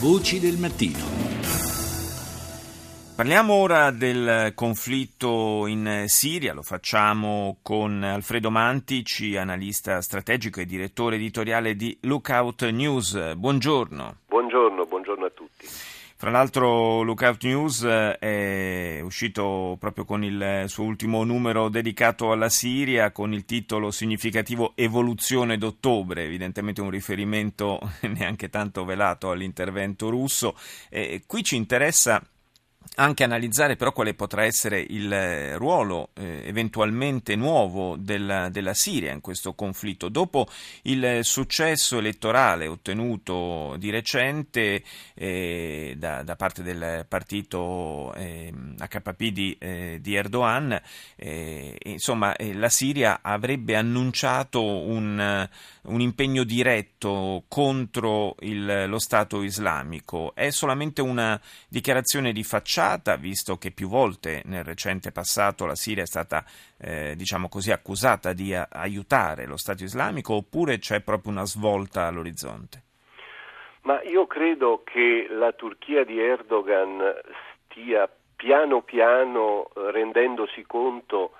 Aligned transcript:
Voci 0.00 0.40
del 0.40 0.56
mattino. 0.56 1.04
Parliamo 3.14 3.52
ora 3.52 3.90
del 3.90 4.52
conflitto 4.54 5.66
in 5.66 6.04
Siria, 6.06 6.54
lo 6.54 6.62
facciamo 6.62 7.58
con 7.60 8.02
Alfredo 8.02 8.50
Mantici, 8.50 9.36
analista 9.36 10.00
strategico 10.00 10.60
e 10.60 10.64
direttore 10.64 11.16
editoriale 11.16 11.76
di 11.76 11.98
Lookout 12.04 12.70
News. 12.70 13.34
Buongiorno. 13.34 14.16
Buongiorno, 14.26 14.86
buongiorno 14.86 15.26
a 15.26 15.30
tutti. 15.34 15.66
Fra 16.20 16.30
l'altro 16.30 17.02
Lookout 17.02 17.42
News 17.44 17.82
eh, 17.82 18.18
è 18.18 18.89
uscito 19.10 19.76
proprio 19.78 20.04
con 20.04 20.24
il 20.24 20.64
suo 20.68 20.84
ultimo 20.84 21.24
numero 21.24 21.68
dedicato 21.68 22.30
alla 22.30 22.48
Siria 22.48 23.10
con 23.10 23.32
il 23.32 23.44
titolo 23.44 23.90
significativo 23.90 24.72
Evoluzione 24.76 25.58
d'ottobre, 25.58 26.24
evidentemente 26.24 26.80
un 26.80 26.90
riferimento 26.90 27.78
neanche 28.08 28.48
tanto 28.48 28.84
velato 28.84 29.30
all'intervento 29.30 30.08
russo. 30.08 30.56
E 30.88 31.24
qui 31.26 31.42
ci 31.42 31.56
interessa 31.56 32.24
anche 32.96 33.24
analizzare 33.24 33.76
però 33.76 33.92
quale 33.92 34.14
potrà 34.14 34.44
essere 34.44 34.80
il 34.80 35.12
eh, 35.12 35.56
ruolo 35.56 36.10
eh, 36.14 36.42
eventualmente 36.44 37.36
nuovo 37.36 37.96
della, 37.96 38.48
della, 38.48 38.74
Siria 38.74 39.12
in 39.12 39.20
questo 39.20 39.54
conflitto. 39.54 40.08
Dopo 40.08 40.46
il 40.82 41.20
successo 41.22 41.98
elettorale 41.98 42.66
ottenuto 42.66 43.76
di 43.78 43.90
recente 43.90 44.82
eh, 45.14 45.94
da, 45.96 46.22
da, 46.22 46.36
parte 46.36 46.62
del 46.62 47.04
partito 47.08 48.12
eh, 48.14 48.52
HPP 48.76 49.22
di, 49.28 49.56
eh, 49.58 49.98
di 50.00 50.14
Erdogan, 50.14 50.78
eh, 51.16 51.76
insomma 51.84 52.34
la 52.54 52.68
Siria 52.68 53.20
avrebbe 53.22 53.76
annunciato 53.76 54.62
un, 54.62 55.48
un 55.84 56.00
impegno 56.00 56.44
diretto 56.44 57.44
contro 57.48 58.34
il, 58.40 58.88
lo 58.88 58.98
Stato 58.98 59.42
islamico. 59.42 60.32
È 60.34 60.50
solamente 60.50 61.00
una 61.00 61.40
dichiarazione 61.68 62.32
di 62.32 62.42
facciata 62.44 63.16
visto 63.16 63.56
che 63.56 63.70
più 63.70 63.88
volte 63.88 64.42
nel 64.46 64.64
recente 64.64 65.12
passato 65.12 65.66
la 65.66 65.74
Siria 65.74 66.02
è 66.02 66.06
stata, 66.06 66.44
eh, 66.78 67.14
diciamo 67.16 67.48
così, 67.48 67.70
accusata 67.70 68.32
di 68.32 68.54
a- 68.54 68.68
aiutare 68.70 69.46
lo 69.46 69.56
Stato 69.56 69.84
islamico, 69.84 70.34
oppure 70.34 70.78
c'è 70.78 71.00
proprio 71.00 71.32
una 71.32 71.46
svolta 71.46 72.06
all'orizzonte? 72.06 72.82
Ma 73.82 74.02
io 74.02 74.26
credo 74.26 74.82
che 74.84 75.26
la 75.30 75.52
Turchia 75.52 76.04
di 76.04 76.20
Erdogan 76.20 77.00
stia 77.64 78.08
piano 78.36 78.82
piano 78.82 79.68
eh, 79.68 79.90
rendendosi 79.90 80.64
conto 80.66 81.32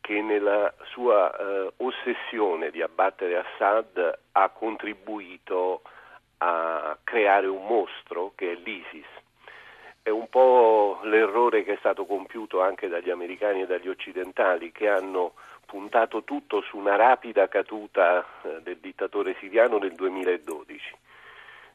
che 0.00 0.20
nella 0.22 0.72
sua 0.84 1.36
eh, 1.36 1.72
ossessione 1.76 2.70
di 2.70 2.82
abbattere 2.82 3.38
Assad 3.38 4.18
ha 4.32 4.48
contribuito 4.48 5.82
a 6.38 6.96
creare 7.04 7.46
un 7.46 7.66
mostro 7.66 8.32
che 8.34 8.52
è 8.52 8.54
l'ISIS 8.54 9.06
è 10.02 10.08
un 10.08 10.28
po' 10.28 11.00
l'errore 11.04 11.62
che 11.62 11.74
è 11.74 11.76
stato 11.78 12.06
compiuto 12.06 12.60
anche 12.62 12.88
dagli 12.88 13.10
americani 13.10 13.62
e 13.62 13.66
dagli 13.66 13.88
occidentali 13.88 14.72
che 14.72 14.88
hanno 14.88 15.34
puntato 15.66 16.24
tutto 16.24 16.62
su 16.62 16.78
una 16.78 16.96
rapida 16.96 17.48
caduta 17.48 18.24
eh, 18.42 18.60
del 18.62 18.78
dittatore 18.78 19.36
siriano 19.38 19.78
nel 19.78 19.92
2012. 19.92 20.96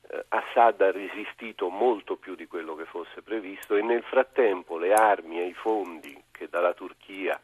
Eh, 0.10 0.26
Assad 0.30 0.82
ha 0.82 0.92
resistito 0.92 1.70
molto 1.70 2.18
più 2.18 2.36
di 2.36 2.48
quello 2.48 2.76
che 2.76 2.86
fosse 2.86 3.22
previsto 3.22 3.76
e 3.76 3.82
nel 3.84 4.04
frattempo 4.04 4.78
le 4.78 4.92
armi 4.92 5.40
e 5.40 5.46
i 5.46 5.54
fondi 5.54 6.22
che 6.32 6.50
dalla 6.50 6.74
Turchia 6.74 7.40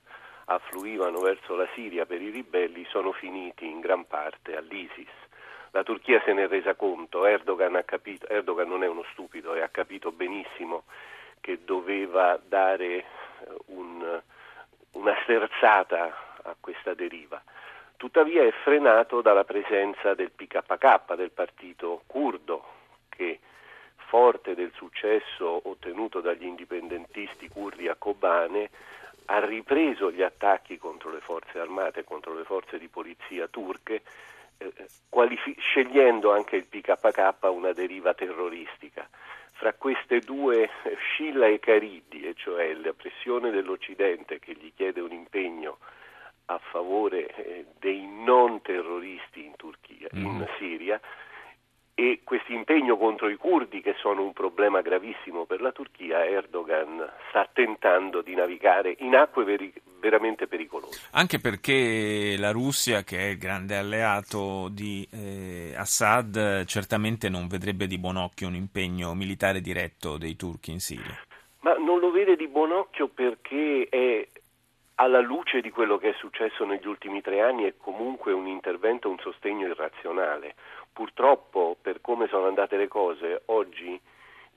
affluivano 0.54 1.20
verso 1.20 1.56
la 1.56 1.68
Siria 1.74 2.06
per 2.06 2.22
i 2.22 2.30
ribelli 2.30 2.86
sono 2.90 3.12
finiti 3.12 3.66
in 3.66 3.80
gran 3.80 4.06
parte 4.08 4.56
all'ISIS. 4.56 5.10
La 5.72 5.84
Turchia 5.84 6.22
se 6.26 6.34
ne 6.34 6.44
è 6.44 6.48
resa 6.48 6.76
conto, 6.76 7.26
Erdogan, 7.26 7.82
capito, 7.86 8.28
Erdogan 8.28 8.68
non 8.68 8.84
è 8.84 8.88
uno 8.88 9.06
stupido 9.12 9.54
e 9.54 9.62
ha 9.62 9.70
capito 9.70 10.12
benissimo 10.12 10.84
che 11.40 11.64
doveva 11.64 12.40
dare 12.44 12.86
eh, 12.86 13.04
un, 13.68 14.22
una 14.92 15.16
sterzata 15.24 16.38
a 16.44 16.56
questa 16.60 16.94
deriva. 16.94 17.42
Tuttavia 17.96 18.44
è 18.44 18.52
frenato 18.64 19.22
dalla 19.22 19.44
presenza 19.44 20.14
del 20.14 20.32
PKK, 20.32 21.14
del 21.16 21.32
partito 21.32 22.02
curdo, 22.08 22.66
che 23.10 23.40
forte 24.08 24.56
del 24.56 24.72
successo 24.76 25.70
ottenuto 25.70 26.20
dagli 26.20 26.46
indipendentisti 26.46 27.48
curdi 27.48 27.88
a 27.88 27.96
Kobane, 27.96 28.70
ha 29.32 29.40
ripreso 29.46 30.12
gli 30.12 30.22
attacchi 30.22 30.78
contro 30.78 31.10
le 31.10 31.22
forze 31.22 31.58
armate 31.58 32.02
e 32.02 32.04
contro 32.04 32.34
le 32.34 32.44
forze 32.44 32.78
di 32.78 32.90
polizia 32.90 33.48
turche 33.48 34.02
eh, 34.58 34.74
qualifi- 35.08 35.56
scegliendo 35.58 36.34
anche 36.34 36.58
il 36.58 36.66
PKK 36.66 37.38
una 37.50 37.72
deriva 37.72 38.14
terroristica. 38.14 39.08
Fra 39.54 39.74
queste 39.74 40.20
due 40.20 40.64
eh, 40.84 40.98
Scilla 40.98 41.48
e 41.48 41.60
Cariddi, 41.60 42.34
cioè 42.36 42.74
la 42.74 42.92
pressione 42.92 43.52
dell'Occidente 43.52 44.40
che 44.40 44.54
gli 44.54 44.74
chiede 44.76 45.00
un 45.00 45.12
impegno 45.14 45.78
a 46.46 46.58
favore 46.58 47.34
eh, 47.34 47.66
dei 47.80 48.06
non 48.06 48.62
terroristi 48.62 49.46
in 49.46 49.56
Turchia, 49.56 50.10
mm. 50.14 50.26
in 50.26 50.48
Siria, 50.58 51.00
e 51.94 52.22
questo 52.24 52.52
impegno 52.52 52.98
contro 52.98 53.30
i 53.30 53.36
curdi 53.36 53.82
che 53.82 53.96
sono 54.00 54.24
un 54.24 54.34
problema 54.34 54.82
gravissimo 54.82 55.46
per 55.46 55.62
la 55.62 55.72
Turchia, 55.72 56.26
Erdogan 56.26 57.08
sta 57.30 57.48
tentando 57.52 58.22
di 58.22 58.34
navigare 58.34 58.96
in 59.00 59.16
acque 59.16 59.44
veri- 59.44 59.74
veramente 60.00 60.48
pericolose. 60.48 61.00
Anche 61.12 61.40
perché 61.40 62.36
la 62.38 62.52
Russia, 62.52 63.04
che 63.04 63.18
è 63.20 63.26
il 63.30 63.38
grande 63.38 63.78
alleato 63.78 64.70
di 64.70 65.08
eh, 65.12 65.74
Assad, 65.76 66.66
certamente 66.66 67.30
non 67.30 67.48
vedrebbe 67.48 67.88
di 67.88 67.98
buon 67.98 68.18
occhio 68.18 68.48
un 68.48 68.56
impegno 68.56 69.14
militare 69.14 69.62
diretto 69.62 70.18
dei 70.18 70.36
turchi 70.36 70.72
in 70.72 70.80
Siria. 70.80 71.20
Ma 71.60 71.74
non 71.74 72.00
lo 72.00 72.10
vede 72.10 72.36
di 72.36 72.48
buon 72.48 72.72
occhio 72.72 73.08
perché 73.08 73.88
è 73.88 74.28
alla 75.02 75.20
luce 75.20 75.62
di 75.62 75.72
quello 75.72 75.98
che 75.98 76.10
è 76.10 76.14
successo 76.14 76.64
negli 76.64 76.86
ultimi 76.86 77.22
tre 77.22 77.42
anni 77.42 77.64
è 77.64 77.74
comunque 77.76 78.34
un 78.34 78.46
intervento, 78.46 79.10
un 79.10 79.18
sostegno 79.18 79.66
irrazionale. 79.66 80.54
Purtroppo, 80.94 81.76
per 81.82 82.02
come 82.02 82.28
sono 82.28 82.46
andate 82.46 82.78
le 82.78 82.88
cose, 82.88 83.42
oggi 83.46 84.00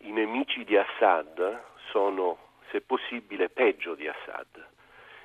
i 0.00 0.10
nemici 0.12 0.64
di 0.64 0.76
Assad 0.76 1.62
sono, 1.90 2.36
se 2.70 2.82
possibile, 2.82 3.48
peggio 3.48 3.94
di 3.94 4.06
Assad. 4.06 4.66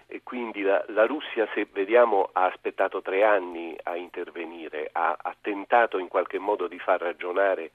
E 0.08 0.22
quindi 0.24 0.62
la, 0.62 0.82
la 0.88 1.06
Russia, 1.06 1.46
se 1.54 1.68
vediamo, 1.70 2.30
ha 2.32 2.46
aspettato 2.46 3.02
tre 3.02 3.26
anni 3.26 3.76
a 3.84 3.98
intervenire, 3.98 4.90
ha, 4.94 5.18
ha 5.22 5.36
tentato 5.42 5.98
in 5.98 6.08
qualche 6.08 6.40
modo 6.40 6.68
di 6.70 6.80
far 6.80 7.02
ragionare 7.02 7.72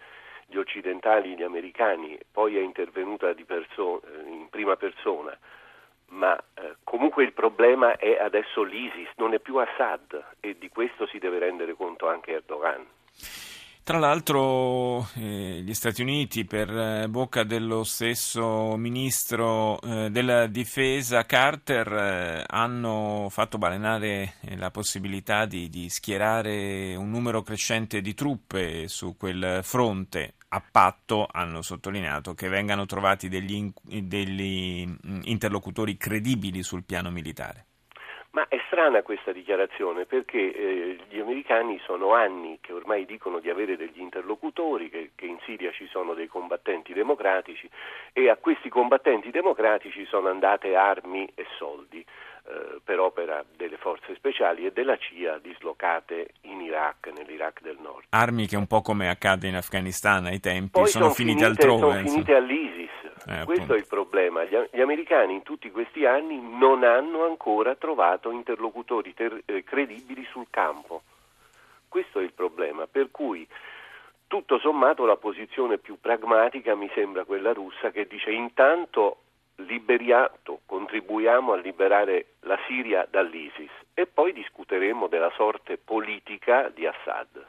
gli 0.47 0.57
occidentali 0.57 1.37
gli 1.37 1.43
americani, 1.43 2.19
poi 2.33 2.57
è 2.57 2.61
intervenuta 2.61 3.35
perso- 3.47 4.01
in 4.29 4.49
prima 4.49 4.77
persona 4.77 5.37
ma 6.15 6.37
eh, 6.37 6.77
comunque 6.85 7.25
il 7.25 7.33
problema 7.33 7.97
è 7.97 8.19
adesso 8.19 8.63
l'ISIS, 8.63 9.11
non 9.17 9.35
è 9.35 9.41
più 9.41 9.57
Assad 9.57 10.37
e 10.41 10.57
di 10.59 10.69
questo 10.69 11.07
si 11.07 11.19
deve 11.19 11.39
rendere 11.39 11.75
conto 11.75 12.09
anche 12.09 12.33
Erdogan. 12.33 12.87
Tra 13.85 13.99
l'altro 13.99 15.07
eh, 15.17 15.61
gli 15.63 15.75
Stati 15.75 16.01
Uniti, 16.01 16.47
per 16.47 16.71
eh, 16.71 17.07
bocca 17.07 17.43
dello 17.43 17.85
stesso 17.85 18.77
ministro 18.79 19.79
eh, 19.83 20.09
della 20.11 20.47
difesa 20.47 21.27
Carter, 21.27 21.93
eh, 21.93 22.45
hanno 22.47 23.27
fatto 23.29 23.59
balenare 23.59 24.37
eh, 24.41 24.57
la 24.57 24.71
possibilità 24.71 25.45
di, 25.45 25.69
di, 25.69 25.91
schierare 25.91 26.95
un 26.97 27.11
numero 27.11 27.43
crescente 27.43 28.01
di 28.01 28.15
truppe 28.15 28.89
su 28.89 29.19
quel 29.19 29.61
fronte, 29.63 30.37
a 30.55 30.63
patto, 30.71 31.27
hanno 31.31 31.63
sottolineato, 31.63 32.35
che 32.35 32.49
vengano 32.49 32.87
trovati 32.87 33.29
degli, 33.29 33.73
degli 33.83 34.87
mm, 34.87 35.23
interlocutori 35.25 35.97
credibili 35.97 36.63
sul 36.63 36.85
piano 36.85 37.11
militare. 37.11 37.67
Ma 38.31 38.47
è 38.49 38.61
strana 38.67 39.03
questa 39.03 39.33
dichiarazione 39.33 40.07
perché 40.07 40.39
eh, 40.39 40.99
gli 41.09 41.21
americani 41.21 41.81
sono 41.85 42.15
anni 42.15 42.59
che 42.61 42.73
ormai 42.73 43.05
dicono 43.05 43.39
di 43.39 43.51
avere 43.51 43.77
degli 43.77 44.01
interlocutori, 44.01 44.91
che, 44.91 45.11
che, 45.15 45.27
in 45.27 45.39
Siria 45.45 45.71
ci 45.73 45.87
sono 45.87 46.15
dei 46.15 46.27
combattenti 46.27 46.93
democratici 46.93 47.69
e 48.13 48.29
a 48.29 48.37
questi 48.37 48.69
combattenti 48.69 49.31
democratici 49.31 50.05
sono 50.07 50.29
andate 50.29 50.75
armi 50.75 51.31
e 51.35 51.47
soldi 51.59 52.05
eh, 52.47 52.81
per 52.85 53.01
opera 53.01 53.45
delle 53.57 53.77
forze 53.77 54.15
speciali 54.15 54.67
e 54.67 54.73
della 54.73 54.97
CIA 54.97 55.39
dislocate 55.39 56.35
in 56.43 56.61
Iraq, 56.61 57.11
nell'Iraq 57.15 57.63
del 57.63 57.79
nord. 57.81 58.07
Armi 58.11 58.47
che 58.47 58.57
un 58.57 58.67
po' 58.67 58.83
come 58.83 59.09
accade 59.09 59.49
in 59.49 59.57
Afghanistan 59.57 60.27
ai 60.27 60.41
tempi 60.41 60.71
Poi 60.73 60.89
sono, 60.89 61.05
sono 61.05 61.15
finite, 61.15 61.45
finite 61.45 61.63
altrove. 61.63 61.95
Sono 61.95 62.09
finite 62.09 62.35
all'ISIS 62.35 62.85
eh, 63.27 63.45
Questo 63.45 63.75
è 63.75 63.79
il 63.79 63.87
problema. 63.87 64.45
Gli, 64.45 64.57
gli, 64.71 64.81
americani 64.81 65.35
in 65.35 65.43
tutti 65.43 65.71
questi 65.71 66.05
anni 66.05 66.39
non 66.41 66.85
hanno 66.85 67.25
ancora 67.25 67.75
trovato 67.75 68.31
interlocutori 68.31 69.15
ter, 69.15 69.43
eh, 69.47 69.65
credibili 69.65 70.27
sul 70.31 70.47
campo. 70.51 71.03
Questo 71.89 72.21
è 72.21 72.23
il 72.23 72.33
problema. 72.33 72.87
Per 72.87 73.11
cui 73.11 73.47
tutto 74.27 74.59
sommato 74.59 75.07
la 75.07 75.17
posizione 75.17 75.79
più 75.79 75.99
pragmatica 76.01 76.75
mi 76.75 76.91
sembra 76.95 77.25
quella 77.25 77.53
russa 77.53 77.91
che 77.91 78.07
dice 78.07 78.31
intanto 78.31 79.19
liberiamo, 79.57 80.31
contribuiamo 80.67 81.53
a 81.53 81.57
liberare 81.57 82.35
la 82.41 82.59
Siria 82.67 83.07
dall'ISIS 83.11 83.71
e 83.95 84.07
poi 84.07 84.33
discuteremo 84.33 85.07
della 85.07 85.33
sorte 85.37 85.79
politica 85.79 86.69
di 86.69 86.87
Assad. 86.87 87.47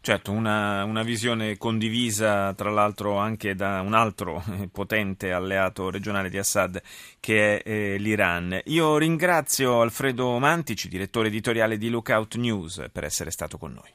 Certo, 0.00 0.32
una, 0.32 0.84
una, 0.84 1.02
visione 1.02 1.58
condivisa 1.58 2.54
tra 2.54 2.70
l'altro 2.70 3.18
anche 3.18 3.54
da 3.54 3.82
un 3.82 3.92
altro 3.92 4.42
potente 4.72 5.32
alleato 5.32 5.90
regionale 5.90 6.30
di 6.30 6.38
Assad 6.38 6.80
che 7.20 7.58
è 7.58 7.68
eh, 7.68 7.98
l'Iran. 7.98 8.58
Io 8.66 8.96
ringrazio 8.96 9.82
Alfredo 9.82 10.38
Mantici, 10.38 10.88
direttore 10.88 11.28
editoriale 11.28 11.76
di 11.76 11.90
Lookout 11.90 12.36
News, 12.36 12.88
per 12.90 13.04
essere 13.04 13.30
stato 13.30 13.58
con 13.58 13.72
noi. 13.72 13.82